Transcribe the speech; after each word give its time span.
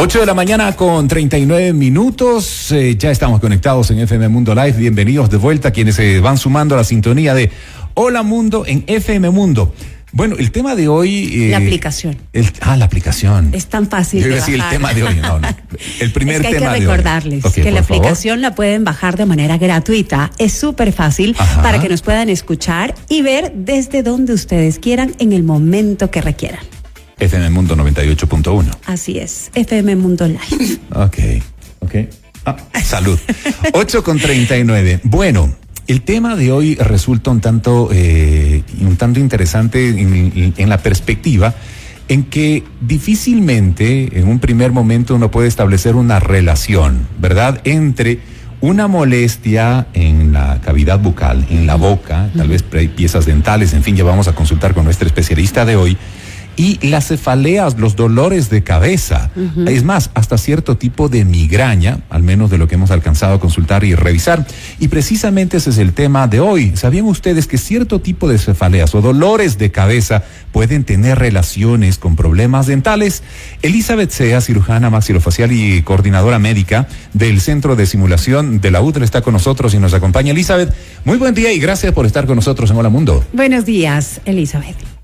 8 0.00 0.20
de 0.20 0.26
la 0.26 0.34
mañana 0.34 0.76
con 0.76 1.08
39 1.08 1.72
minutos. 1.72 2.70
Eh, 2.70 2.94
ya 2.96 3.10
estamos 3.10 3.40
conectados 3.40 3.90
en 3.90 3.98
FM 3.98 4.28
Mundo 4.28 4.54
Live. 4.54 4.74
Bienvenidos 4.78 5.28
de 5.28 5.38
vuelta 5.38 5.72
quienes 5.72 5.96
se 5.96 6.20
van 6.20 6.38
sumando 6.38 6.76
a 6.76 6.78
la 6.78 6.84
sintonía 6.84 7.34
de 7.34 7.50
Hola 7.94 8.22
Mundo 8.22 8.62
en 8.64 8.84
FM 8.86 9.30
Mundo. 9.30 9.74
Bueno, 10.12 10.36
el 10.38 10.52
tema 10.52 10.76
de 10.76 10.86
hoy. 10.86 11.46
Eh, 11.46 11.48
la 11.50 11.56
aplicación. 11.56 12.16
ah, 12.60 12.76
la 12.76 12.84
aplicación. 12.84 13.50
Es 13.52 13.66
tan 13.66 13.88
fácil. 13.88 14.22
Yo 14.22 14.28
decir 14.28 14.54
el 14.54 14.62
tema 14.70 14.94
de 14.94 15.02
hoy. 15.02 15.16
No, 15.16 15.40
no. 15.40 15.48
El 16.00 16.12
primer 16.12 16.36
es 16.36 16.46
que 16.46 16.54
tema 16.54 16.70
hay 16.70 16.80
que 16.80 16.86
recordarles 16.86 17.44
que 17.52 17.70
la 17.72 17.80
aplicación 17.80 18.40
la 18.40 18.54
pueden 18.54 18.84
bajar 18.84 19.16
de 19.16 19.26
manera 19.26 19.58
gratuita. 19.58 20.30
Es 20.38 20.52
súper 20.52 20.92
fácil 20.92 21.34
para 21.60 21.80
que 21.80 21.88
nos 21.88 22.02
puedan 22.02 22.28
escuchar 22.28 22.94
y 23.08 23.22
ver 23.22 23.52
desde 23.56 24.04
donde 24.04 24.32
ustedes 24.32 24.78
quieran 24.78 25.16
en 25.18 25.32
el 25.32 25.42
momento 25.42 26.08
que 26.12 26.20
requieran. 26.20 26.60
FM 27.18 27.50
Mundo 27.50 27.76
98.1. 27.76 28.64
Así 28.86 29.18
es, 29.18 29.50
FM 29.54 29.96
Mundo 29.96 30.26
Live. 30.26 30.78
ok, 30.94 31.18
ok. 31.80 31.94
Ah, 32.44 32.56
salud. 32.82 33.18
8 33.72 34.02
con 34.02 34.18
39. 34.18 35.00
Bueno, 35.04 35.54
el 35.88 36.02
tema 36.02 36.36
de 36.36 36.52
hoy 36.52 36.74
resulta 36.76 37.30
un 37.30 37.40
tanto, 37.40 37.88
eh, 37.92 38.62
un 38.80 38.96
tanto 38.96 39.20
interesante 39.20 39.88
en, 39.88 40.68
la 40.68 40.78
perspectiva 40.78 41.54
en 42.08 42.24
que 42.24 42.62
difícilmente 42.80 44.18
en 44.18 44.28
un 44.28 44.38
primer 44.38 44.70
momento 44.70 45.14
uno 45.14 45.30
puede 45.30 45.48
establecer 45.48 45.96
una 45.96 46.20
relación, 46.20 47.06
¿verdad?, 47.18 47.60
entre 47.64 48.20
una 48.60 48.86
molestia 48.86 49.86
en 49.94 50.32
la 50.32 50.60
cavidad 50.60 50.98
bucal, 50.98 51.46
en 51.48 51.66
la 51.66 51.76
boca, 51.76 52.30
tal 52.36 52.48
vez 52.48 52.62
piezas 52.62 53.24
dentales, 53.24 53.72
en 53.72 53.82
fin, 53.82 53.94
ya 53.96 54.04
vamos 54.04 54.28
a 54.28 54.34
consultar 54.34 54.74
con 54.74 54.84
nuestra 54.84 55.06
especialista 55.06 55.64
de 55.64 55.76
hoy, 55.76 55.96
y 56.58 56.76
las 56.88 57.06
cefaleas, 57.06 57.78
los 57.78 57.94
dolores 57.94 58.50
de 58.50 58.64
cabeza. 58.64 59.30
Es 59.66 59.84
más, 59.84 60.10
hasta 60.14 60.36
cierto 60.36 60.76
tipo 60.76 61.08
de 61.08 61.24
migraña, 61.24 62.00
al 62.10 62.24
menos 62.24 62.50
de 62.50 62.58
lo 62.58 62.66
que 62.66 62.74
hemos 62.74 62.90
alcanzado 62.90 63.34
a 63.34 63.40
consultar 63.40 63.84
y 63.84 63.94
revisar. 63.94 64.44
Y 64.80 64.88
precisamente 64.88 65.58
ese 65.58 65.70
es 65.70 65.78
el 65.78 65.92
tema 65.92 66.26
de 66.26 66.40
hoy. 66.40 66.76
¿Sabían 66.76 67.04
ustedes 67.04 67.46
que 67.46 67.58
cierto 67.58 68.00
tipo 68.00 68.28
de 68.28 68.38
cefaleas 68.38 68.92
o 68.96 69.00
dolores 69.00 69.56
de 69.56 69.70
cabeza 69.70 70.24
pueden 70.50 70.82
tener 70.82 71.20
relaciones 71.20 71.96
con 71.96 72.16
problemas 72.16 72.66
dentales? 72.66 73.22
Elizabeth 73.62 74.10
Sea, 74.10 74.40
cirujana 74.40 74.90
maxilofacial 74.90 75.52
y 75.52 75.82
coordinadora 75.82 76.40
médica 76.40 76.88
del 77.12 77.40
Centro 77.40 77.76
de 77.76 77.86
Simulación 77.86 78.60
de 78.60 78.72
la 78.72 78.82
UTL, 78.82 79.04
está 79.04 79.20
con 79.20 79.32
nosotros 79.32 79.74
y 79.74 79.78
nos 79.78 79.94
acompaña. 79.94 80.32
Elizabeth, 80.32 80.74
muy 81.04 81.18
buen 81.18 81.34
día 81.34 81.52
y 81.52 81.60
gracias 81.60 81.92
por 81.92 82.04
estar 82.04 82.26
con 82.26 82.34
nosotros 82.34 82.68
en 82.72 82.78
Hola 82.78 82.88
Mundo. 82.88 83.24
Buenos 83.32 83.64
días, 83.64 84.20
Elizabeth. 84.24 84.97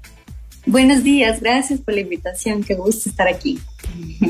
Buenos 0.66 1.04
días, 1.04 1.40
gracias 1.40 1.80
por 1.80 1.94
la 1.94 2.00
invitación, 2.00 2.62
qué 2.62 2.74
gusto 2.74 3.10
estar 3.10 3.28
aquí. 3.28 3.58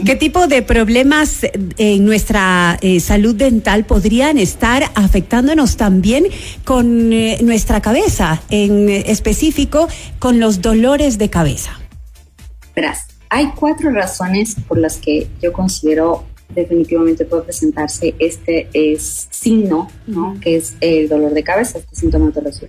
¿Qué 0.05 0.17
tipo 0.17 0.49
de 0.49 0.63
problemas 0.63 1.47
en 1.79 2.05
nuestra 2.05 2.77
eh, 2.83 2.99
salud 2.99 3.37
dental 3.37 3.85
podrían 3.85 4.39
estar 4.39 4.91
afectándonos 4.97 5.77
también 5.77 6.27
con 6.65 7.13
eh, 7.13 7.39
nuestra 7.43 7.81
cabeza, 7.81 8.43
en 8.51 8.89
específico 8.89 9.89
con 10.19 10.41
los 10.41 10.61
dolores 10.61 11.19
de 11.19 11.31
cabeza? 11.31 11.79
Verás, 12.75 13.07
hay 13.31 13.53
cuatro 13.55 13.91
razones 13.93 14.57
por 14.67 14.79
las 14.79 14.97
que 14.97 15.29
yo 15.41 15.53
considero 15.53 16.25
definitivamente 16.49 17.25
puede 17.25 17.45
presentarse 17.45 18.15
este 18.19 18.69
es 18.73 19.29
signo, 19.31 19.89
¿no? 20.07 20.39
Que 20.41 20.57
es 20.57 20.75
el 20.81 21.09
dolor 21.09 21.33
de 21.33 21.43
cabeza, 21.43 21.79
este 21.79 21.95
sintomatología. 21.97 22.69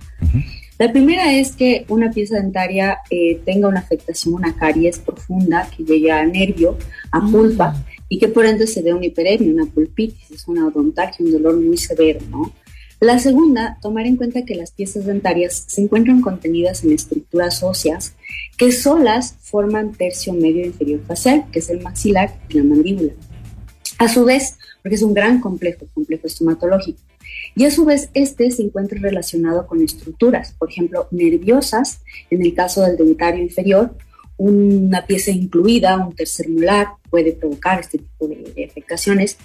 La 0.77 0.91
primera 0.91 1.33
es 1.33 1.55
que 1.55 1.85
una 1.87 2.11
pieza 2.11 2.35
dentaria 2.35 2.99
eh, 3.09 3.39
tenga 3.45 3.69
una 3.69 3.79
afectación, 3.79 4.33
una 4.33 4.55
caries 4.55 4.99
profunda 4.99 5.69
que 5.75 5.83
llegue 5.83 6.11
a 6.11 6.25
nervio, 6.25 6.77
a 7.11 7.21
mm. 7.21 7.31
pulpa, 7.31 7.85
y 8.09 8.19
que 8.19 8.27
por 8.27 8.45
ende 8.45 8.67
se 8.67 8.81
dé 8.81 8.93
una 8.93 9.05
hiperemia, 9.05 9.53
una 9.53 9.65
pulpitis, 9.65 10.31
es 10.31 10.47
una 10.47 10.67
odontalgia, 10.67 11.25
un 11.25 11.31
dolor 11.31 11.59
muy 11.61 11.77
severo, 11.77 12.19
¿no? 12.29 12.51
La 12.99 13.19
segunda, 13.19 13.77
tomar 13.81 14.05
en 14.05 14.15
cuenta 14.15 14.45
que 14.45 14.55
las 14.55 14.71
piezas 14.71 15.05
dentarias 15.05 15.65
se 15.67 15.81
encuentran 15.81 16.21
contenidas 16.21 16.83
en 16.83 16.93
estructuras 16.93 17.61
óseas 17.61 18.13
que 18.57 18.71
solas 18.71 19.35
forman 19.41 19.91
tercio 19.93 20.33
medio 20.33 20.65
inferior 20.65 21.01
facial, 21.05 21.45
que 21.51 21.59
es 21.59 21.69
el 21.69 21.81
maxilar 21.81 22.37
y 22.49 22.57
la 22.57 22.63
mandíbula. 22.63 23.13
A 23.97 24.07
su 24.07 24.25
vez, 24.25 24.57
porque 24.81 24.95
es 24.95 25.01
un 25.01 25.13
gran 25.13 25.41
complejo, 25.41 25.85
complejo 25.93 26.27
estomatológico. 26.27 26.99
Y 27.55 27.65
a 27.65 27.71
su 27.71 27.85
vez, 27.85 28.09
este 28.13 28.51
se 28.51 28.63
encuentra 28.63 28.99
relacionado 28.99 29.65
con 29.65 29.81
estructuras, 29.81 30.53
por 30.59 30.69
ejemplo, 30.69 31.07
nerviosas, 31.11 32.01
en 32.29 32.41
el 32.41 32.53
caso 32.53 32.81
del 32.81 32.97
dentario 32.97 33.41
inferior, 33.41 33.95
una 34.37 35.05
pieza 35.05 35.31
incluida, 35.31 35.97
un 35.97 36.13
tercer 36.13 36.49
molar, 36.49 36.87
puede 37.09 37.31
provocar 37.31 37.79
este 37.79 37.99
tipo 37.99 38.27
de, 38.27 38.65
afectaciones. 38.69 39.37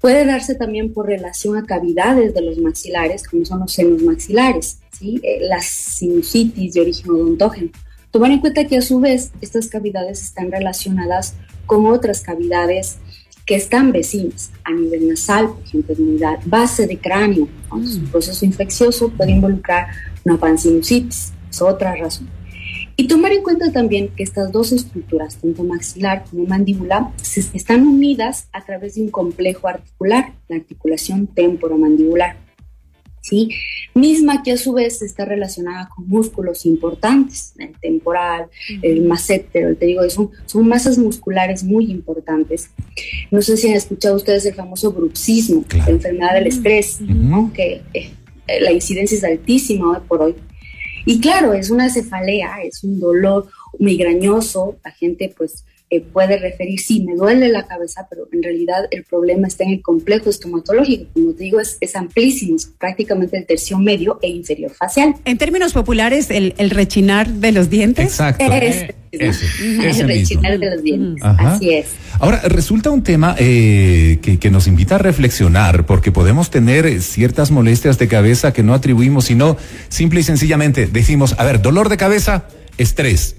Puede 0.00 0.24
darse 0.24 0.56
también 0.56 0.92
por 0.92 1.06
relación 1.06 1.56
a 1.56 1.64
cavidades 1.64 2.34
de 2.34 2.42
los 2.42 2.58
maxilares, 2.58 3.26
como 3.26 3.44
son 3.44 3.60
los 3.60 3.72
senos 3.72 4.02
maxilares, 4.02 4.80
¿sí? 4.92 5.20
Eh, 5.22 5.38
las 5.42 5.66
sinusitis 5.66 6.74
de 6.74 6.80
origen 6.80 7.10
odontógeno. 7.10 7.70
Tomar 8.10 8.32
en 8.32 8.40
cuenta 8.40 8.66
que 8.66 8.76
a 8.76 8.82
su 8.82 9.00
vez 9.00 9.30
estas 9.40 9.68
cavidades 9.68 10.22
están 10.22 10.50
relacionadas 10.50 11.34
con 11.66 11.86
otras 11.86 12.20
cavidades 12.20 12.98
que 13.46 13.54
están 13.54 13.92
vecinas 13.92 14.50
a 14.64 14.72
nivel 14.72 15.08
nasal, 15.08 15.50
por 15.50 15.62
ejemplo, 15.64 15.94
unidad 15.98 16.40
base 16.44 16.86
de 16.86 16.98
cráneo. 16.98 17.48
Mm. 17.70 18.02
Un 18.02 18.08
proceso 18.10 18.44
infeccioso 18.44 19.08
puede 19.10 19.30
involucrar 19.30 19.86
una 20.24 20.36
pansinusitis, 20.36 21.32
es 21.48 21.62
otra 21.62 21.94
razón. 21.94 22.28
Y 22.98 23.08
tomar 23.08 23.32
en 23.32 23.42
cuenta 23.42 23.70
también 23.72 24.08
que 24.08 24.22
estas 24.22 24.50
dos 24.50 24.72
estructuras, 24.72 25.36
tanto 25.36 25.62
maxilar 25.62 26.24
como 26.28 26.44
mandíbula, 26.46 27.12
están 27.52 27.86
unidas 27.86 28.48
a 28.52 28.64
través 28.64 28.94
de 28.94 29.02
un 29.02 29.10
complejo 29.10 29.68
articular, 29.68 30.32
la 30.48 30.56
articulación 30.56 31.26
temporomandibular. 31.26 32.45
¿Sí? 33.26 33.50
Misma 33.94 34.42
que 34.42 34.52
a 34.52 34.56
su 34.56 34.72
vez 34.72 35.02
está 35.02 35.24
relacionada 35.24 35.88
con 35.88 36.08
músculos 36.08 36.64
importantes, 36.64 37.54
el 37.58 37.72
temporal, 37.80 38.46
el 38.82 39.02
macétero, 39.02 39.68
el 39.68 39.78
digo, 39.78 40.08
son, 40.10 40.30
son 40.46 40.68
masas 40.68 40.96
musculares 40.98 41.64
muy 41.64 41.90
importantes. 41.90 42.70
No 43.30 43.42
sé 43.42 43.56
si 43.56 43.68
han 43.68 43.74
escuchado 43.74 44.16
ustedes 44.16 44.46
el 44.46 44.54
famoso 44.54 44.92
bruxismo, 44.92 45.64
la 45.76 45.88
enfermedad 45.88 46.34
del 46.34 46.46
estrés, 46.46 46.98
que 47.52 47.82
eh, 47.94 48.12
la 48.60 48.72
incidencia 48.72 49.16
es 49.16 49.24
altísima 49.24 49.90
hoy 49.90 49.98
por 50.06 50.22
hoy. 50.22 50.34
Y 51.04 51.20
claro, 51.20 51.52
es 51.52 51.70
una 51.70 51.90
cefalea, 51.90 52.62
es 52.62 52.84
un 52.84 53.00
dolor 53.00 53.48
migrañoso, 53.78 54.76
la 54.84 54.90
gente 54.90 55.32
pues 55.36 55.64
eh, 55.88 56.00
puede 56.00 56.36
referir, 56.38 56.80
sí, 56.80 57.04
me 57.04 57.14
duele 57.14 57.48
la 57.48 57.64
cabeza, 57.64 58.08
pero 58.10 58.26
en 58.32 58.42
realidad 58.42 58.88
el 58.90 59.04
problema 59.04 59.46
está 59.46 59.62
en 59.62 59.70
el 59.70 59.82
complejo 59.82 60.28
estomatológico. 60.30 61.06
Como 61.14 61.32
te 61.32 61.44
digo, 61.44 61.60
es, 61.60 61.78
amplísimo, 61.94 62.56
es 62.56 62.66
prácticamente 62.66 63.38
el 63.38 63.46
tercio 63.46 63.78
medio 63.78 64.18
e 64.20 64.28
inferior 64.28 64.72
facial. 64.72 65.14
En 65.24 65.38
términos 65.38 65.72
populares, 65.72 66.28
el, 66.30 66.54
rechinar 66.70 67.28
de 67.28 67.52
los 67.52 67.70
dientes. 67.70 68.04
Exacto. 68.04 68.44
Es, 68.52 68.86
el 69.12 70.08
rechinar 70.08 70.58
de 70.58 70.70
los 70.70 70.82
dientes. 70.82 71.22
Así 71.24 71.70
es. 71.70 71.86
Ahora, 72.18 72.40
resulta 72.48 72.90
un 72.90 73.04
tema 73.04 73.36
eh, 73.38 74.18
que, 74.22 74.40
que, 74.40 74.50
nos 74.50 74.66
invita 74.66 74.96
a 74.96 74.98
reflexionar, 74.98 75.86
porque 75.86 76.10
podemos 76.10 76.50
tener 76.50 77.00
ciertas 77.00 77.52
molestias 77.52 77.96
de 77.96 78.08
cabeza 78.08 78.52
que 78.52 78.64
no 78.64 78.74
atribuimos, 78.74 79.26
sino 79.26 79.56
simple 79.88 80.18
y 80.18 80.22
sencillamente 80.24 80.88
decimos, 80.88 81.36
a 81.38 81.44
ver, 81.44 81.62
dolor 81.62 81.88
de 81.90 81.96
cabeza 81.96 82.48
estrés. 82.78 83.36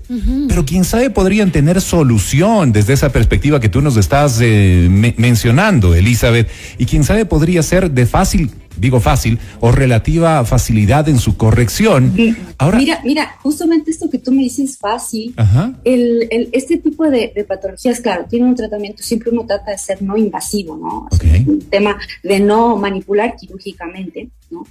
Pero 0.48 0.66
quién 0.66 0.84
sabe 0.84 1.10
podrían 1.10 1.52
tener 1.52 1.82
solución 1.82 2.72
desde 2.72 2.94
esa 2.94 3.12
perspectiva 3.12 3.60
que 3.60 3.70
tú 3.70 3.82
nos 3.82 3.98
estás 3.98 4.40
eh, 4.42 4.88
mencionando, 5.18 5.96
Elizabeth. 5.96 6.50
Y 6.78 6.86
quién 6.86 7.04
sabe 7.04 7.26
podría 7.26 7.62
ser 7.64 7.92
de 7.92 8.06
fácil, 8.06 8.52
digo 8.78 9.00
fácil, 9.00 9.40
o 9.60 9.72
relativa 9.72 10.44
facilidad 10.46 11.10
en 11.10 11.20
su 11.20 11.38
corrección. 11.38 12.14
Ahora, 12.58 12.78
mira, 12.78 13.02
mira, 13.04 13.36
justamente 13.42 13.92
esto 13.92 14.10
que 14.10 14.18
tú 14.18 14.32
me 14.32 14.44
dices 14.44 14.78
fácil, 14.78 15.36
el, 15.84 16.28
el, 16.32 16.50
este 16.52 16.78
tipo 16.78 17.10
de, 17.10 17.46
patologías, 17.48 18.00
claro, 18.00 18.26
tiene 18.30 18.46
un 18.46 18.56
tratamiento, 18.56 19.04
siempre 19.04 19.32
uno 19.32 19.46
trata 19.46 19.72
de 19.72 19.78
ser 19.78 20.02
no 20.02 20.18
invasivo, 20.18 20.78
¿no? 20.78 21.08
un 21.46 21.62
tema 21.62 21.98
de 22.24 22.40
no 22.40 22.78
manipular 22.78 23.36
quirúrgicamente, 23.36 24.30
¿no? 24.50 24.66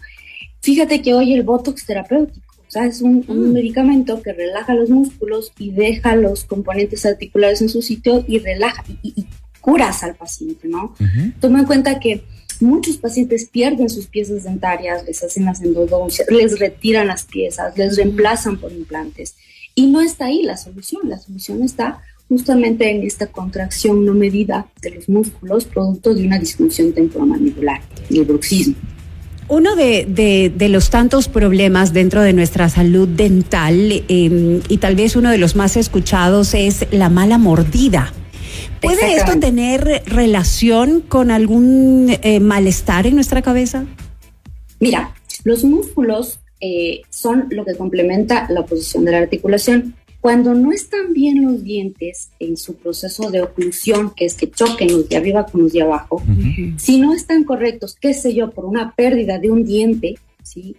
Fíjate 0.60 1.00
que 1.00 1.14
hoy 1.14 1.32
el 1.32 1.44
Botox 1.44 1.86
terapéutico 1.86 2.45
es 2.84 3.00
un, 3.00 3.24
mm. 3.26 3.52
medicamento 3.52 4.20
que 4.22 4.32
relaja 4.32 4.74
los 4.74 4.90
músculos 4.90 5.52
y 5.58 5.70
deja 5.70 6.16
los 6.16 6.44
componentes 6.44 7.06
articulares 7.06 7.62
en 7.62 7.68
su 7.68 7.80
sitio 7.80 8.24
y 8.26 8.38
relaja 8.40 8.84
y, 9.02 9.26
curas 9.60 10.04
al 10.04 10.14
paciente, 10.14 10.68
¿no? 10.68 10.94
Toma 11.40 11.58
en 11.60 11.66
cuenta 11.66 11.98
que 11.98 12.22
muchos 12.60 12.98
pacientes 12.98 13.46
pierden 13.46 13.88
sus 13.88 14.06
piezas 14.06 14.44
dentarias, 14.44 15.04
les 15.04 15.24
hacen 15.24 15.44
las 15.44 15.60
endodoncias, 15.60 16.28
les 16.30 16.60
retiran 16.60 17.08
las 17.08 17.24
piezas, 17.24 17.76
les 17.76 17.96
reemplazan 17.96 18.58
por 18.58 18.72
implantes. 18.72 19.34
Y 19.74 19.88
no 19.88 20.00
está 20.00 20.26
ahí 20.26 20.42
la 20.42 20.56
solución, 20.56 21.08
la 21.08 21.18
solución 21.18 21.62
está 21.64 22.00
justamente 22.28 22.90
en 22.90 23.02
esta 23.02 23.26
contracción 23.26 24.04
no 24.04 24.14
medida 24.14 24.68
de 24.82 24.90
los 24.90 25.08
músculos 25.08 25.64
producto 25.64 26.14
de 26.14 26.26
una 26.26 26.38
disfunción 26.38 26.92
temporomandibular, 26.92 27.80
el 28.10 28.24
bruxismo. 28.24 28.76
Uno 29.48 29.76
de, 29.76 30.52
los 30.68 30.90
tantos 30.90 31.28
problemas 31.28 31.92
dentro 31.92 32.22
de 32.22 32.32
nuestra 32.32 32.68
salud 32.68 33.06
dental 33.06 34.04
em, 34.08 34.60
y 34.68 34.78
tal 34.78 34.96
vez 34.96 35.14
uno 35.14 35.30
de 35.30 35.38
los 35.38 35.54
más 35.54 35.76
escuchados 35.76 36.54
es 36.54 36.86
la 36.90 37.08
mala 37.08 37.38
mordida. 37.38 38.12
¿Puede 38.80 39.16
esto 39.16 39.38
tener 39.38 40.02
relación 40.06 41.00
con 41.00 41.30
algún 41.30 42.16
eh, 42.22 42.40
malestar 42.40 43.06
en 43.06 43.14
nuestra 43.14 43.42
cabeza? 43.42 43.84
Mira, 44.80 45.14
los 45.44 45.64
músculos 45.64 46.40
eh, 46.60 47.02
son 47.10 47.46
lo 47.50 47.64
que 47.64 47.74
complementa 47.74 48.46
la 48.50 48.64
posición 48.64 49.04
de 49.04 49.12
la 49.12 49.18
articulación. 49.18 49.94
Cuando 50.20 50.54
no 50.54 50.72
están 50.72 51.12
bien 51.12 51.44
los 51.44 51.62
dientes 51.62 52.30
en 52.40 52.56
su 52.56 52.74
proceso 52.74 53.30
de 53.30 53.42
oclusión, 53.42 54.12
que 54.14 54.24
es 54.24 54.34
que 54.34 54.50
choquen 54.50 54.92
los 54.92 55.08
de 55.08 55.16
arriba 55.16 55.46
con 55.46 55.62
los 55.62 55.72
de 55.72 55.82
abajo, 55.82 56.22
si 56.78 56.98
no 56.98 57.12
están 57.12 57.44
correctos, 57.44 57.96
qué 58.00 58.12
sé 58.12 58.34
yo, 58.34 58.50
por 58.50 58.64
una 58.64 58.94
pérdida 58.94 59.38
de 59.38 59.50
un 59.50 59.64
diente, 59.64 60.16
¿sí? 60.42 60.76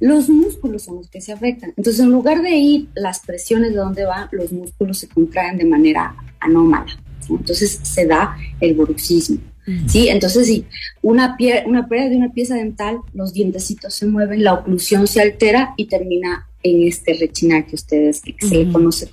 los 0.00 0.28
músculos 0.28 0.82
son 0.84 0.96
los 0.96 1.08
que 1.08 1.20
se 1.20 1.32
afectan. 1.32 1.72
Entonces, 1.76 2.00
en 2.00 2.10
lugar 2.10 2.42
de 2.42 2.56
ir 2.56 2.88
las 2.94 3.20
presiones 3.20 3.70
de 3.70 3.78
donde 3.78 4.04
van, 4.04 4.28
los 4.32 4.52
músculos 4.52 4.98
se 4.98 5.08
contraen 5.08 5.58
de 5.58 5.64
manera 5.64 6.14
anómala. 6.40 6.98
Entonces, 7.28 7.80
se 7.82 8.06
da 8.06 8.36
el 8.60 8.74
bruxismo. 8.74 9.38
¿Sí? 9.86 10.08
Entonces, 10.08 10.46
si 10.46 10.64
una, 11.02 11.36
una 11.66 11.88
pérdida 11.88 12.10
de 12.10 12.16
una 12.16 12.32
pieza 12.32 12.54
dental, 12.54 12.98
los 13.14 13.32
dientecitos 13.32 13.94
se 13.94 14.06
mueven, 14.06 14.44
la 14.44 14.54
oclusión 14.54 15.06
se 15.06 15.20
altera 15.20 15.74
y 15.76 15.86
termina 15.86 16.48
en 16.62 16.86
este 16.86 17.14
rechinar 17.14 17.66
que 17.66 17.74
ustedes, 17.74 18.20
que 18.20 18.34
se 18.46 18.64
le 18.64 18.72
conoce 18.72 19.08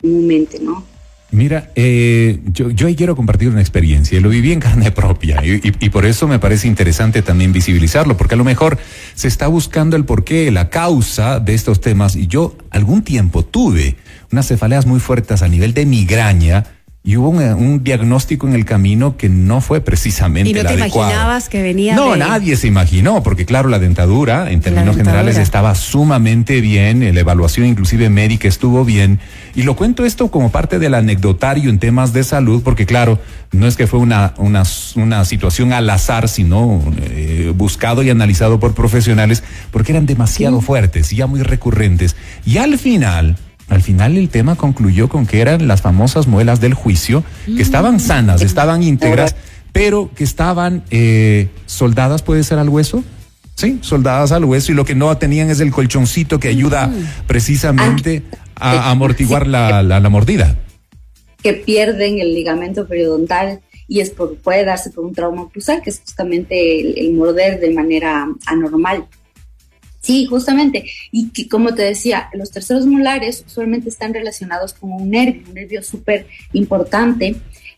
comúnmente, 0.00 0.58
¿no? 0.60 0.84
Mira, 1.34 1.72
eh, 1.74 2.38
yo, 2.52 2.70
yo 2.70 2.86
ahí 2.86 2.94
quiero 2.94 3.16
compartir 3.16 3.48
una 3.48 3.60
experiencia, 3.60 4.20
lo 4.20 4.28
viví 4.28 4.52
en 4.52 4.60
carne 4.60 4.92
propia 4.92 5.42
y, 5.44 5.90
por 5.90 6.06
eso 6.06 6.28
me 6.28 6.38
parece 6.38 6.68
interesante 6.68 7.22
también 7.22 7.52
visibilizarlo, 7.52 8.16
porque 8.16 8.34
a 8.34 8.36
lo 8.38 8.44
mejor 8.44 8.78
se 9.16 9.26
está 9.26 9.48
buscando 9.48 9.96
el 9.96 10.04
porqué, 10.04 10.52
la 10.52 10.70
causa 10.70 11.40
de 11.40 11.54
estos 11.54 11.80
temas 11.80 12.14
y 12.14 12.28
yo 12.28 12.56
algún 12.70 13.02
tiempo 13.02 13.44
tuve 13.44 13.96
unas 14.30 14.46
cefaleas 14.46 14.86
muy 14.86 15.00
fuertes 15.00 15.42
a 15.42 15.48
nivel 15.48 15.74
de 15.74 15.86
migraña 15.86 16.66
y 17.06 17.18
hubo 17.18 17.28
un, 17.28 17.84
diagnóstico 17.84 18.48
en 18.48 18.54
el 18.54 18.64
camino 18.64 19.18
que 19.18 19.28
no 19.28 19.60
fue 19.60 19.82
precisamente 19.82 20.48
¿Y 20.48 20.54
no 20.54 20.64
te 20.64 20.72
imaginabas 20.72 21.50
que 21.50 21.60
venía 21.60 21.94
No, 21.94 22.16
nadie 22.16 22.56
se 22.56 22.66
imaginó, 22.66 23.22
porque 23.22 23.44
claro, 23.44 23.68
la 23.68 23.78
dentadura, 23.78 24.50
en 24.50 24.62
términos 24.62 24.96
generales, 24.96 25.36
estaba 25.36 25.74
sumamente 25.74 26.62
bien, 26.62 27.00
la 27.14 27.20
evaluación 27.20 27.66
inclusive 27.66 28.08
médica 28.08 28.48
estuvo 28.48 28.86
bien, 28.86 29.20
y 29.54 29.64
lo 29.64 29.76
cuento 29.76 30.06
esto 30.06 30.30
como 30.30 30.50
parte 30.50 30.78
del 30.78 30.94
anecdotario 30.94 31.68
en 31.68 31.78
temas 31.78 32.14
de 32.14 32.24
salud, 32.24 32.62
porque 32.62 32.86
claro, 32.86 33.18
no 33.52 33.66
es 33.66 33.76
que 33.76 33.86
fue 33.86 33.98
una, 33.98 34.32
una, 34.38 34.62
una 34.96 35.26
situación 35.26 35.74
al 35.74 35.90
azar, 35.90 36.26
sino 36.26 36.82
eh, 37.02 37.52
buscado 37.54 38.02
y 38.02 38.08
analizado 38.08 38.58
por 38.58 38.72
profesionales, 38.72 39.42
porque 39.72 39.92
eran 39.92 40.06
demasiado 40.06 40.62
fuertes 40.62 41.12
y 41.12 41.16
ya 41.16 41.26
muy 41.26 41.42
recurrentes. 41.42 42.16
Y 42.46 42.56
al 42.56 42.78
final 42.78 43.36
al 43.68 43.82
final 43.82 44.16
el 44.16 44.28
tema 44.28 44.56
concluyó 44.56 45.08
con 45.08 45.26
que 45.26 45.40
eran 45.40 45.66
las 45.66 45.82
famosas 45.82 46.26
muelas 46.26 46.60
del 46.60 46.74
juicio, 46.74 47.24
que 47.46 47.62
estaban 47.62 47.98
sanas, 47.98 48.42
estaban 48.42 48.82
íntegras, 48.82 49.34
pero 49.72 50.10
que 50.14 50.24
estaban 50.24 50.84
eh, 50.90 51.48
soldadas, 51.66 52.22
puede 52.22 52.44
ser 52.44 52.58
al 52.58 52.68
hueso. 52.68 53.02
Sí, 53.56 53.78
soldadas 53.82 54.32
al 54.32 54.44
hueso 54.44 54.72
y 54.72 54.74
lo 54.74 54.84
que 54.84 54.96
no 54.96 55.16
tenían 55.16 55.48
es 55.48 55.60
el 55.60 55.70
colchoncito 55.70 56.40
que 56.40 56.48
ayuda 56.48 56.92
precisamente 57.28 58.24
a, 58.56 58.90
amortiguar 58.90 59.46
la, 59.46 59.82
la, 59.82 60.08
mordida. 60.08 60.56
Que 61.40 61.52
pierden 61.52 62.18
el 62.18 62.34
ligamento 62.34 62.88
periodontal 62.88 63.60
y 63.86 64.00
es 64.00 64.10
por, 64.10 64.36
puede 64.38 64.64
darse 64.64 64.90
por 64.90 65.04
un 65.04 65.14
trauma 65.14 65.48
cruzal, 65.50 65.82
que 65.82 65.90
es 65.90 66.00
justamente 66.00 67.00
el 67.00 67.12
morder 67.14 67.60
de 67.60 67.72
manera 67.72 68.26
anormal. 68.46 69.06
Sí, 70.04 70.26
justamente. 70.26 70.84
Y 71.12 71.30
que, 71.30 71.48
como 71.48 71.74
te 71.74 71.82
decía, 71.82 72.28
los 72.34 72.50
terceros 72.50 72.84
molares 72.84 73.42
usualmente 73.46 73.88
están 73.88 74.12
relacionados 74.12 74.74
con 74.74 74.92
un 74.92 75.08
nervio, 75.08 75.42
un 75.48 75.54
nervio 75.54 75.82
súper 75.82 76.26
importante 76.52 77.36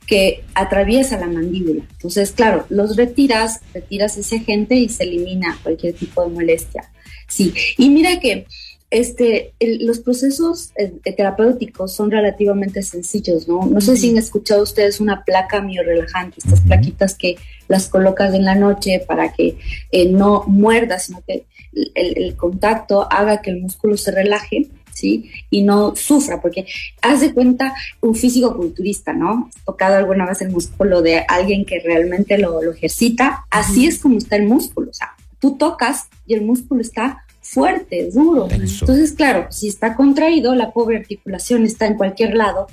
que 0.08 0.42
atraviesa 0.52 1.18
la 1.18 1.28
mandíbula. 1.28 1.84
Entonces, 1.88 2.32
claro, 2.32 2.66
los 2.68 2.96
retiras, 2.96 3.60
retiras 3.72 4.16
ese 4.16 4.38
agente 4.38 4.74
y 4.74 4.88
se 4.88 5.04
elimina 5.04 5.56
cualquier 5.62 5.94
tipo 5.94 6.24
de 6.24 6.34
molestia. 6.34 6.90
Sí, 7.28 7.54
y 7.78 7.90
mira 7.90 8.18
que 8.18 8.46
este, 8.90 9.52
los 9.60 9.98
procesos 9.98 10.70
eh, 10.76 10.92
terapéuticos 11.16 11.92
son 11.92 12.10
relativamente 12.10 12.82
sencillos, 12.82 13.48
¿no? 13.48 13.66
No 13.66 13.80
sé 13.80 13.96
si 13.96 14.10
han 14.10 14.18
escuchado 14.18 14.62
ustedes 14.62 15.00
una 15.00 15.24
placa 15.24 15.60
miorelajante, 15.60 16.38
estas 16.38 16.60
plaquitas 16.60 17.14
que 17.14 17.36
las 17.68 17.88
colocas 17.88 18.32
en 18.34 18.44
la 18.44 18.54
noche 18.54 19.02
para 19.06 19.32
que 19.32 19.58
eh, 19.90 20.08
no 20.08 20.44
muerda, 20.46 20.98
sino 21.00 21.20
que 21.26 21.46
el, 21.94 22.36
contacto 22.36 23.06
haga 23.10 23.42
que 23.42 23.50
el 23.50 23.60
músculo 23.60 23.96
se 23.96 24.12
relaje, 24.12 24.68
¿sí? 24.92 25.30
Y 25.50 25.62
no 25.62 25.96
sufra, 25.96 26.40
porque 26.40 26.66
haz 27.02 27.20
de 27.20 27.34
cuenta 27.34 27.74
un 28.00 28.14
físico 28.14 28.56
culturista, 28.56 29.12
¿no? 29.12 29.50
Tocado 29.64 29.96
alguna 29.96 30.26
vez 30.26 30.40
el 30.42 30.50
músculo 30.50 31.02
de 31.02 31.24
alguien 31.28 31.64
que 31.64 31.80
realmente 31.80 32.38
lo, 32.38 32.62
ejercita, 32.72 33.44
así 33.50 33.86
es 33.86 33.98
como 33.98 34.18
está 34.18 34.36
el 34.36 34.46
músculo, 34.46 34.90
o 34.90 34.94
sea, 34.94 35.14
tú 35.40 35.58
tocas 35.58 36.06
y 36.26 36.34
el 36.34 36.42
músculo 36.42 36.80
está 36.80 37.25
fuerte, 37.50 38.10
duro. 38.12 38.48
Entonces, 38.50 39.12
claro, 39.12 39.46
si 39.50 39.68
está 39.68 39.94
contraído, 39.94 40.54
la 40.54 40.72
pobre 40.72 40.98
articulación 40.98 41.64
está 41.64 41.86
en 41.86 41.94
cualquier 41.94 42.34
lado 42.34 42.66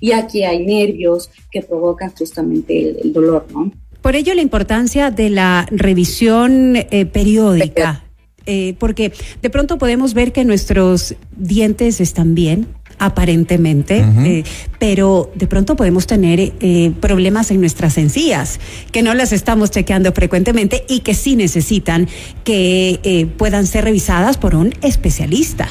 y 0.00 0.12
aquí 0.12 0.44
hay 0.44 0.64
nervios 0.64 1.30
que 1.50 1.62
provocan 1.62 2.12
justamente 2.16 3.00
el, 3.02 3.12
dolor, 3.12 3.46
¿no? 3.52 3.72
Por 4.02 4.14
ello 4.14 4.34
la 4.34 4.42
importancia 4.42 5.10
de 5.10 5.30
la 5.30 5.66
revisión 5.70 6.76
eh, 6.76 7.06
periódica 7.06 8.04
eh, 8.50 8.74
porque 8.78 9.12
de 9.42 9.50
pronto 9.50 9.76
podemos 9.76 10.14
ver 10.14 10.32
que 10.32 10.42
nuestros 10.42 11.14
dientes 11.36 12.00
están 12.00 12.34
bien, 12.34 12.66
aparentemente, 12.98 13.98
eh, 13.98 14.44
pero 14.78 15.30
de 15.34 15.46
pronto 15.46 15.76
podemos 15.76 16.06
tener 16.06 16.52
eh, 16.60 16.92
problemas 17.00 17.50
en 17.50 17.60
nuestras 17.60 17.98
encías, 17.98 18.60
que 18.92 19.02
no 19.02 19.14
las 19.14 19.32
estamos 19.32 19.70
chequeando 19.70 20.12
frecuentemente 20.12 20.84
y 20.88 21.00
que 21.00 21.14
sí 21.14 21.36
necesitan 21.36 22.08
que 22.44 23.28
puedan 23.36 23.66
ser 23.66 23.84
revisadas 23.84 24.36
por 24.36 24.54
un 24.54 24.72
especialista. 24.82 25.68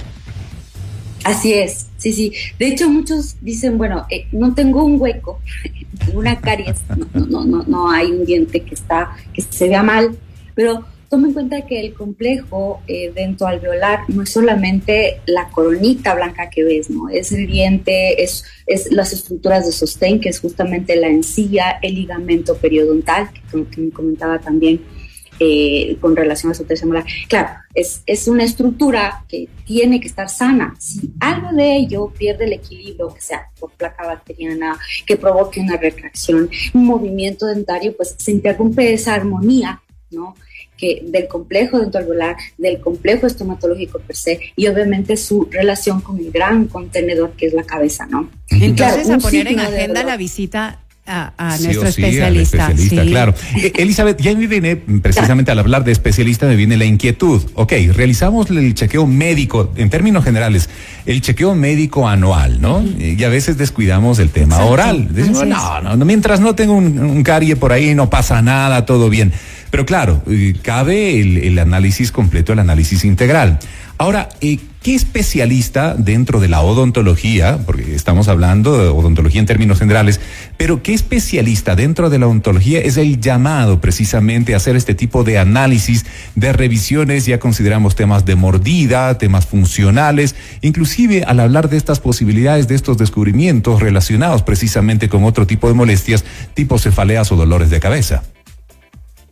Así 1.24 1.54
es, 1.54 1.88
sí, 1.98 2.14
sí. 2.14 2.32
De 2.58 2.68
hecho, 2.68 2.90
muchos 2.90 3.36
dicen, 3.42 3.78
bueno, 3.78 4.06
no 4.32 4.54
tengo 4.54 4.86
un 4.86 5.00
hueco, 5.00 5.42
una 6.14 6.40
caries, 6.40 6.78
no, 6.96 7.26
no, 7.26 7.44
no, 7.44 7.64
no 7.64 7.92
hay 7.92 8.12
un 8.12 8.26
diente 8.26 8.62
que 8.62 8.76
está, 8.76 9.10
que 9.34 9.42
se 9.42 9.68
vea 9.68 9.84
mal, 9.84 10.18
pero 10.56 10.86
Toma 11.10 11.28
en 11.28 11.34
cuenta 11.34 11.66
que 11.66 11.80
el 11.80 11.94
complejo 11.94 12.82
eh, 12.88 13.14
dentoalveolar 13.16 14.10
no 14.10 14.24
es 14.24 14.30
solamente 14.30 15.22
la 15.26 15.48
coronita 15.50 16.14
blanca 16.16 16.50
que 16.50 16.66
ves, 16.66 16.90
¿no? 16.90 17.08
Es 17.08 17.32
el 17.32 17.48
diente, 17.48 18.22
es, 18.24 18.44
es 18.66 18.92
las 18.92 19.14
estructuras 19.14 19.66
de 19.66 19.72
sostén, 19.72 20.20
que 20.20 20.28
es 20.28 20.42
justamente 20.42 20.98
la 20.98 21.08
encía, 21.08 21.80
el 21.82 21.96
ligamento 21.96 22.58
periodontal, 22.58 23.30
que, 23.32 23.82
me 23.82 23.92
comentaba 23.92 24.40
también 24.40 24.82
eh, 25.40 25.96
con 26.02 26.14
relación 26.14 26.52
a 26.52 26.56
su 26.56 26.66
tercer 26.66 26.88
molar. 26.88 27.06
Claro, 27.30 27.52
es, 27.74 28.02
es 28.06 28.28
una 28.28 28.44
estructura 28.44 29.24
que 29.30 29.48
tiene 29.66 30.02
que 30.02 30.10
estar 30.10 30.28
sana. 30.28 30.76
Si 30.78 31.14
algo 31.22 31.56
de 31.56 31.78
ello 31.78 32.12
pierde 32.18 32.46
el 32.46 32.54
equilibrio, 32.54 33.14
que 33.14 33.22
sea 33.22 33.50
por 33.58 33.72
placa 33.72 34.06
bacteriana, 34.06 34.78
que 35.06 35.16
provoque 35.16 35.62
una 35.62 35.78
retracción, 35.78 36.50
un 36.74 36.86
movimiento 36.86 37.46
dentario, 37.46 37.96
pues 37.96 38.16
se 38.18 38.32
interrumpe 38.32 38.92
esa 38.92 39.14
armonía, 39.14 39.82
¿no? 40.12 40.36
Que 40.78 41.02
del 41.06 41.28
complejo 41.28 41.80
dental 41.80 42.08
del 42.58 42.80
complejo 42.80 43.28
estomatológico 43.28 44.00
per 44.00 44.16
se 44.16 44.40
y 44.56 44.68
obviamente 44.68 45.18
su 45.18 45.48
relación 45.52 46.02
con 46.02 46.18
el 46.18 46.32
gran 46.32 46.68
contenedor 46.68 47.32
que 47.32 47.48
es 47.48 47.54
la 47.54 47.64
cabeza, 47.64 48.06
¿no? 48.06 48.30
Entonces, 48.50 49.10
a 49.10 49.18
poner 49.18 49.48
en 49.48 49.60
agenda 49.60 50.04
la 50.04 50.18
visita 50.18 50.80
a, 51.08 51.58
nuestro 51.62 51.88
especialista. 51.88 52.72
Claro. 53.04 53.34
Eh, 53.58 53.72
Elizabeth, 53.78 54.22
ya 54.22 54.36
me 54.36 54.46
viene, 54.46 54.76
precisamente 54.76 55.52
al 55.52 55.60
hablar 55.60 55.84
de 55.84 55.92
especialista, 55.92 56.46
me 56.46 56.56
viene 56.56 56.78
la 56.78 56.86
inquietud. 56.86 57.42
Ok, 57.56 57.74
realizamos 57.94 58.50
el 58.52 58.74
chequeo 58.76 59.08
médico, 59.08 59.72
en 59.76 59.90
términos 59.90 60.24
generales, 60.24 60.70
el 61.06 61.22
chequeo 61.22 61.56
médico 61.56 62.08
anual, 62.08 62.62
¿no? 62.62 62.84
Y 62.84 63.24
a 63.24 63.30
veces 63.30 63.58
descuidamos 63.58 64.20
el 64.20 64.30
tema 64.30 64.64
oral. 64.66 65.08
Decimos, 65.12 65.48
no, 65.48 65.96
no, 65.96 66.06
mientras 66.06 66.40
no 66.40 66.54
tengo 66.54 66.74
un, 66.74 67.00
un 67.00 67.24
carie 67.24 67.56
por 67.56 67.72
ahí, 67.72 67.96
no 67.96 68.10
pasa 68.10 68.42
nada, 68.42 68.86
todo 68.86 69.10
bien. 69.10 69.32
Pero 69.70 69.86
claro, 69.86 70.22
eh, 70.28 70.54
cabe 70.62 71.20
el, 71.20 71.60
análisis 71.60 72.12
completo, 72.12 72.54
el 72.54 72.60
análisis 72.60 73.04
integral. 73.04 73.60
Ahora, 74.00 74.30
eh, 74.42 74.60
¿qué 74.84 74.94
especialista 74.94 75.96
dentro 75.96 76.40
de 76.40 76.48
la 76.48 76.62
odontología, 76.62 77.58
porque 77.66 77.96
estamos 77.96 78.28
hablando 78.28 78.78
de 78.78 78.90
odontología 78.90 79.40
en 79.40 79.48
términos 79.48 79.80
generales, 79.80 80.22
pero 80.56 80.84
qué 80.84 80.94
especialista 80.94 81.76
dentro 81.76 82.12
de 82.12 82.20
la 82.20 82.28
odontología 82.28 82.80
es 82.80 82.98
el 82.98 83.20
llamado 83.20 83.82
precisamente 83.82 84.54
a 84.54 84.58
hacer 84.58 84.76
este 84.76 84.94
tipo 84.94 85.24
de 85.24 85.40
análisis, 85.40 86.06
de 86.36 86.54
revisiones? 86.54 87.26
Ya 87.26 87.40
consideramos 87.40 87.96
temas 87.96 88.24
de 88.24 88.36
mordida, 88.36 89.18
temas 89.18 89.48
funcionales, 89.48 90.36
inclusive 90.62 91.24
al 91.24 91.40
hablar 91.40 91.70
de 91.70 91.78
estas 91.78 92.00
posibilidades, 92.00 92.68
de 92.68 92.76
estos 92.76 93.00
descubrimientos 93.00 93.82
relacionados 93.82 94.44
precisamente 94.44 95.10
con 95.10 95.24
otro 95.24 95.48
tipo 95.48 95.68
de 95.68 95.74
molestias, 95.74 96.24
tipo 96.54 96.78
cefaleas 96.78 97.32
o 97.32 97.36
dolores 97.36 97.72
de 97.72 97.80
cabeza. 97.80 98.24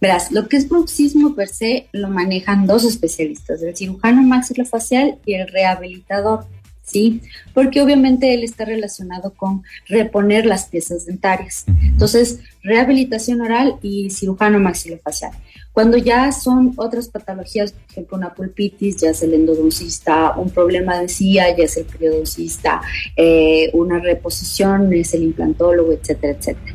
Verás, 0.01 0.31
lo 0.31 0.47
que 0.47 0.57
es 0.57 0.67
bruxismo 0.67 1.35
per 1.35 1.47
se 1.47 1.87
lo 1.91 2.09
manejan 2.09 2.67
dos 2.67 2.83
especialistas, 2.83 3.61
el 3.61 3.75
cirujano 3.75 4.21
maxilofacial 4.23 5.17
y 5.25 5.35
el 5.35 5.47
rehabilitador. 5.47 6.45
¿sí? 6.85 7.21
Porque 7.53 7.81
obviamente 7.81 8.33
él 8.33 8.43
está 8.43 8.65
relacionado 8.65 9.33
con 9.33 9.63
reponer 9.87 10.45
las 10.45 10.67
piezas 10.67 11.05
dentarias. 11.05 11.65
Entonces, 11.81 12.39
rehabilitación 12.63 13.41
oral 13.41 13.77
y 13.81 14.09
cirujano 14.11 14.59
maxilofacial. 14.59 15.31
Cuando 15.73 15.97
ya 15.97 16.31
son 16.31 16.73
otras 16.77 17.09
patologías, 17.09 17.73
por 17.73 17.81
ejemplo, 17.91 18.17
una 18.17 18.33
pulpitis, 18.33 18.97
ya 18.97 19.09
es 19.09 19.21
el 19.23 19.33
endodoncista, 19.33 20.33
un 20.37 20.49
problema 20.49 20.95
de 20.95 21.03
encía, 21.03 21.55
ya 21.55 21.65
es 21.65 21.75
el 21.75 21.85
periodoncista, 21.85 22.81
eh, 23.17 23.71
una 23.73 23.99
reposición 23.99 24.93
es 24.93 25.13
el 25.13 25.23
implantólogo, 25.23 25.91
etcétera, 25.91 26.37
etcétera. 26.37 26.74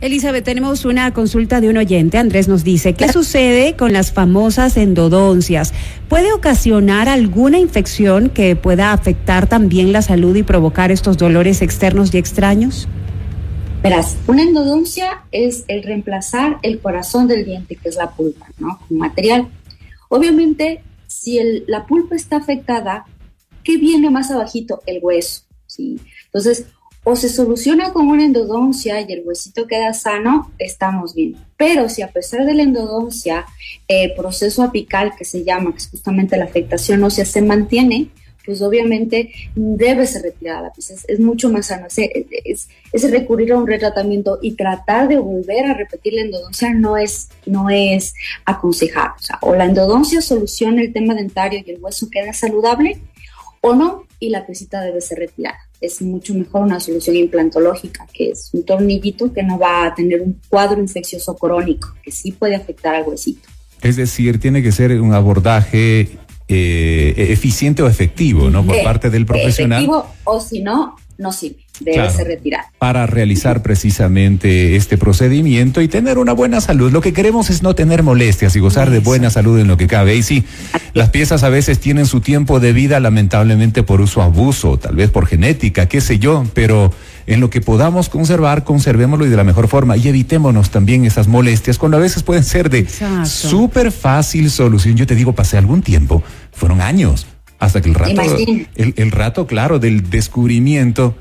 Elizabeth, 0.00 0.44
tenemos 0.44 0.84
una 0.84 1.12
consulta 1.12 1.60
de 1.60 1.68
un 1.68 1.76
oyente. 1.76 2.16
Andrés 2.16 2.46
nos 2.46 2.62
dice, 2.62 2.94
¿qué 2.94 3.12
sucede 3.12 3.76
con 3.76 3.92
las 3.92 4.12
famosas 4.12 4.76
endodoncias? 4.76 5.74
¿Puede 6.08 6.32
ocasionar 6.32 7.08
alguna 7.08 7.58
infección 7.58 8.28
que 8.28 8.54
pueda 8.54 8.92
afectar 8.92 9.48
también 9.48 9.92
la 9.92 10.02
salud 10.02 10.36
y 10.36 10.44
provocar 10.44 10.92
estos 10.92 11.18
dolores 11.18 11.60
externos 11.60 12.14
y 12.14 12.18
extraños? 12.18 12.88
Verás, 13.82 14.16
una 14.28 14.42
endodoncia 14.42 15.24
es 15.32 15.64
el 15.66 15.82
reemplazar 15.82 16.58
el 16.62 16.78
corazón 16.78 17.26
del 17.26 17.44
diente, 17.44 17.74
que 17.74 17.88
es 17.88 17.96
la 17.96 18.10
pulpa, 18.10 18.46
¿no? 18.58 18.78
Un 18.88 18.98
material. 18.98 19.48
Obviamente, 20.08 20.84
si 21.08 21.40
la 21.66 21.84
pulpa 21.86 22.14
está 22.14 22.36
afectada, 22.36 23.06
¿qué 23.64 23.78
viene 23.78 24.08
más 24.08 24.30
abajito? 24.30 24.82
El 24.86 25.00
hueso, 25.02 25.42
¿sí? 25.66 25.98
Entonces, 26.26 26.66
o 27.04 27.16
se 27.16 27.28
soluciona 27.28 27.92
con 27.92 28.08
una 28.08 28.24
endodoncia 28.24 29.00
y 29.00 29.12
el 29.12 29.22
huesito 29.24 29.66
queda 29.66 29.92
sano, 29.92 30.52
estamos 30.58 31.14
bien. 31.14 31.36
Pero 31.56 31.88
si 31.88 32.02
a 32.02 32.08
pesar 32.08 32.46
de 32.46 32.54
la 32.54 32.62
endodoncia, 32.62 33.44
el 33.88 34.14
proceso 34.14 34.62
apical 34.62 35.14
que 35.16 35.24
se 35.24 35.42
llama, 35.42 35.72
que 35.72 35.78
es 35.78 35.88
justamente 35.88 36.36
la 36.36 36.44
afectación 36.44 37.02
ósea, 37.02 37.24
se 37.24 37.42
mantiene, 37.42 38.08
pues 38.44 38.62
obviamente 38.62 39.32
debe 39.54 40.06
ser 40.06 40.22
retirada. 40.22 40.72
Pues 40.74 41.04
es, 41.06 41.20
mucho 41.20 41.48
más 41.48 41.66
sano. 41.66 41.86
Es, 41.88 42.68
es, 42.92 43.10
recurrir 43.10 43.52
a 43.52 43.58
un 43.58 43.66
retratamiento 43.66 44.38
y 44.40 44.52
tratar 44.52 45.08
de 45.08 45.18
volver 45.18 45.66
a 45.66 45.74
repetir 45.74 46.14
la 46.14 46.22
endodoncia 46.22 46.72
no 46.72 46.96
es, 46.96 47.30
no 47.46 47.68
es 47.68 48.14
aconsejable. 48.44 49.14
O, 49.40 49.50
o 49.50 49.54
la 49.56 49.64
endodoncia 49.64 50.20
soluciona 50.22 50.82
el 50.82 50.92
tema 50.92 51.14
dentario 51.14 51.62
y 51.64 51.70
el 51.70 51.82
hueso 51.82 52.08
queda 52.10 52.32
saludable 52.32 53.00
o 53.60 53.74
no, 53.74 54.06
y 54.18 54.30
la 54.30 54.44
piecita 54.44 54.80
debe 54.80 55.00
ser 55.00 55.18
retirada. 55.18 55.58
Es 55.82 56.00
mucho 56.00 56.32
mejor 56.34 56.62
una 56.62 56.80
solución 56.80 57.16
implantológica, 57.16 58.06
que 58.12 58.30
es 58.30 58.50
un 58.52 58.64
tornillito 58.64 59.32
que 59.32 59.42
no 59.42 59.58
va 59.58 59.86
a 59.86 59.94
tener 59.94 60.22
un 60.22 60.40
cuadro 60.48 60.80
infeccioso 60.80 61.34
crónico, 61.36 61.92
que 62.02 62.10
sí 62.10 62.32
puede 62.32 62.54
afectar 62.54 62.94
al 62.94 63.02
huesito. 63.06 63.48
Es 63.82 63.96
decir, 63.96 64.38
tiene 64.38 64.62
que 64.62 64.72
ser 64.72 64.98
un 65.00 65.12
abordaje 65.12 66.08
eh, 66.48 67.14
eficiente 67.16 67.82
o 67.82 67.88
efectivo, 67.88 68.48
¿no? 68.48 68.64
Por 68.64 68.82
parte 68.82 69.10
del 69.10 69.26
profesional. 69.26 69.82
Efectivo 69.82 70.06
o 70.24 70.40
si 70.40 70.62
no, 70.62 70.96
no 71.18 71.32
sirve, 71.32 71.61
debe 71.80 72.10
ser 72.10 72.26
retirado. 72.26 72.64
Para 72.78 73.06
realizar 73.06 73.62
precisamente 73.62 74.76
este 74.76 74.98
procedimiento 74.98 75.80
y 75.80 75.88
tener 75.88 76.18
una 76.18 76.32
buena 76.32 76.60
salud. 76.60 76.92
Lo 76.92 77.00
que 77.00 77.12
queremos 77.12 77.50
es 77.50 77.62
no 77.62 77.74
tener 77.74 78.02
molestias 78.02 78.54
y 78.56 78.60
gozar 78.60 78.90
de 78.90 79.00
buena 79.00 79.30
salud 79.30 79.58
en 79.58 79.68
lo 79.68 79.76
que 79.76 79.86
cabe. 79.86 80.16
Y 80.16 80.22
sí, 80.22 80.44
las 80.94 81.10
piezas 81.10 81.42
a 81.42 81.48
veces 81.48 81.78
tienen 81.78 82.06
su 82.06 82.20
tiempo 82.20 82.60
de 82.60 82.72
vida 82.72 83.00
lamentablemente 83.00 83.82
por 83.82 84.00
uso 84.00 84.22
abuso, 84.22 84.78
tal 84.78 84.96
vez 84.96 85.10
por 85.10 85.26
genética, 85.26 85.86
qué 85.86 86.00
sé 86.00 86.18
yo, 86.18 86.44
pero 86.54 86.92
en 87.26 87.40
lo 87.40 87.50
que 87.50 87.60
podamos 87.60 88.08
conservar, 88.08 88.64
conservémoslo 88.64 89.26
y 89.26 89.28
de 89.28 89.36
la 89.36 89.44
mejor 89.44 89.68
forma 89.68 89.96
y 89.96 90.08
evitémonos 90.08 90.70
también 90.70 91.04
esas 91.04 91.28
molestias 91.28 91.78
cuando 91.78 91.96
a 91.96 92.00
veces 92.00 92.22
pueden 92.22 92.44
ser 92.44 92.68
de 92.68 92.86
súper 93.24 93.92
fácil 93.92 94.50
solución. 94.50 94.96
Yo 94.96 95.06
te 95.06 95.14
digo, 95.14 95.32
pasé 95.32 95.56
algún 95.58 95.82
tiempo, 95.82 96.22
fueron 96.52 96.80
años, 96.80 97.26
hasta 97.58 97.80
que 97.80 97.88
el 97.88 97.94
rato, 97.94 98.22
el, 98.74 99.10
rato, 99.12 99.46
claro, 99.46 99.78
del 99.78 100.10
descubrimiento 100.10 101.14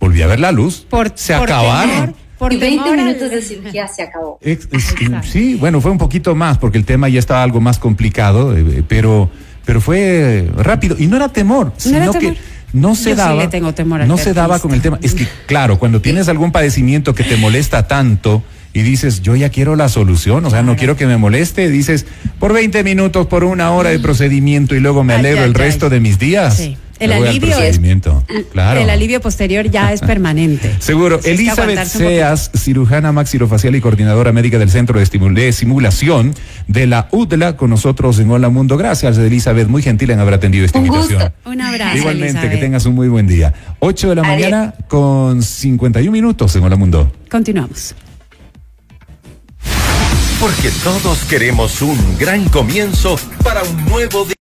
volví 0.00 0.22
a 0.22 0.26
ver 0.26 0.40
la 0.40 0.52
luz. 0.52 0.86
Por, 0.88 1.12
se 1.14 1.34
acabaron. 1.34 2.14
por 2.38 2.56
20 2.56 2.96
minutos 2.96 3.30
de 3.30 3.42
cirugía 3.42 3.88
se 3.88 4.02
acabó. 4.02 4.38
sí, 5.22 5.54
bueno, 5.54 5.80
fue 5.80 5.90
un 5.90 5.98
poquito 5.98 6.34
más 6.34 6.58
porque 6.58 6.78
el 6.78 6.84
tema 6.84 7.08
ya 7.08 7.18
estaba 7.18 7.42
algo 7.42 7.60
más 7.60 7.78
complicado, 7.78 8.56
eh, 8.56 8.84
pero, 8.86 9.30
pero 9.64 9.80
fue 9.80 10.50
rápido 10.56 10.96
y 10.98 11.06
no 11.06 11.16
era 11.16 11.28
temor, 11.28 11.72
sino 11.76 12.12
que 12.12 12.36
no 12.72 12.94
se 12.94 13.14
daba. 13.14 13.48
no 14.06 14.18
se 14.18 14.34
daba 14.34 14.58
con 14.58 14.72
el 14.74 14.82
tema. 14.82 14.98
Es 15.02 15.14
que, 15.14 15.26
claro, 15.46 15.78
cuando 15.78 16.00
tienes 16.00 16.28
algún 16.28 16.52
padecimiento 16.52 17.14
que 17.14 17.24
te 17.24 17.36
molesta 17.36 17.86
tanto 17.86 18.42
y 18.72 18.82
dices, 18.82 19.22
yo 19.22 19.34
ya 19.36 19.48
quiero 19.48 19.74
la 19.74 19.88
solución, 19.88 20.44
o 20.44 20.50
sea, 20.50 20.62
no 20.62 20.76
quiero 20.76 20.96
que 20.96 21.06
me 21.06 21.16
moleste, 21.16 21.70
dices, 21.70 22.04
por 22.38 22.52
20 22.52 22.84
minutos, 22.84 23.26
por 23.26 23.44
una 23.44 23.70
hora 23.72 23.88
de 23.88 23.98
procedimiento 23.98 24.74
y 24.74 24.80
luego 24.80 25.02
me 25.02 25.14
alegro 25.14 25.44
el 25.44 25.54
resto 25.54 25.88
de 25.88 26.00
mis 26.00 26.18
días. 26.18 26.62
El 26.98 27.12
alivio, 27.12 27.58
es, 27.58 27.78
claro. 28.52 28.80
el 28.80 28.88
alivio 28.88 29.20
posterior 29.20 29.70
ya 29.70 29.92
es 29.92 30.00
permanente. 30.00 30.74
Seguro. 30.78 31.20
Elizabeth 31.24 31.84
Seas, 31.84 32.50
cirujana 32.56 33.12
maxilofacial 33.12 33.74
y 33.76 33.80
coordinadora 33.80 34.32
médica 34.32 34.58
del 34.58 34.70
Centro 34.70 34.98
de, 34.98 35.52
Simulación 35.52 36.34
de 36.68 36.86
la 36.86 37.08
UDLA, 37.10 37.56
con 37.56 37.70
nosotros 37.70 38.18
en 38.18 38.30
Hola 38.30 38.48
Mundo. 38.48 38.76
Gracias, 38.76 39.18
Elizabeth. 39.18 39.68
Muy 39.68 39.82
gentil 39.82 40.10
en 40.10 40.20
haber 40.20 40.34
atendido 40.34 40.64
esta 40.64 40.78
invitación. 40.78 41.32
Un 41.44 41.60
abrazo. 41.60 41.98
Igualmente, 41.98 42.48
que 42.48 42.56
tengas 42.56 42.86
un 42.86 42.94
muy 42.94 43.08
buen 43.08 43.26
día. 43.26 43.52
8 43.80 44.08
de 44.10 44.14
la 44.14 44.22
mañana 44.22 44.74
con 44.88 45.42
51 45.42 46.10
minutos 46.10 46.56
en 46.56 46.64
Hola 46.64 46.76
Mundo. 46.76 47.12
Continuamos. 47.30 47.94
Porque 50.40 50.70
todos 50.84 51.24
queremos 51.24 51.80
un 51.80 51.98
gran 52.18 52.44
comienzo 52.50 53.18
para 53.42 53.62
un 53.62 53.84
nuevo 53.86 54.24
día. 54.24 54.34